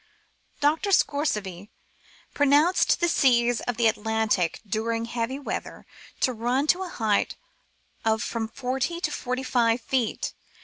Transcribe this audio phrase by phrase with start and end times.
[0.61, 0.91] Dr.
[0.91, 1.69] Scoresby
[2.33, 5.85] pronounced the seas of the Atlantic during heavy weather
[6.21, 7.35] to run to a height
[8.03, 10.33] of from forty to forty five feet.